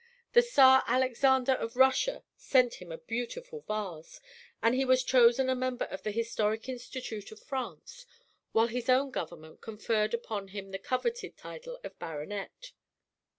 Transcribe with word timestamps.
The 0.33 0.41
Czar 0.41 0.83
Alexander 0.87 1.51
of 1.51 1.75
Russia 1.75 2.23
sent 2.35 2.81
him 2.81 2.91
a 2.91 2.97
beautiful 2.97 3.59
vase, 3.67 4.19
and 4.59 4.73
he 4.73 4.83
was 4.83 5.03
chosen 5.03 5.47
a 5.47 5.53
member 5.53 5.85
of 5.85 6.01
the 6.01 6.09
historic 6.09 6.67
Institute 6.67 7.31
of 7.31 7.39
France; 7.43 8.07
while 8.51 8.65
his 8.65 8.89
own 8.89 9.11
government 9.11 9.61
conferred 9.61 10.15
upon 10.15 10.47
him 10.47 10.71
the 10.71 10.79
coveted 10.79 11.37
title 11.37 11.79
of 11.83 11.99
baronet. 11.99 12.71